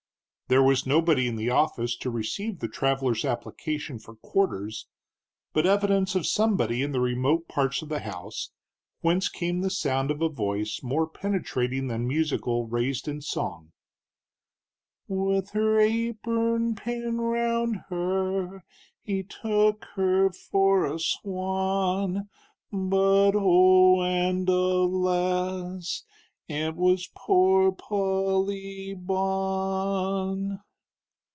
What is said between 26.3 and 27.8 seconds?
it was poor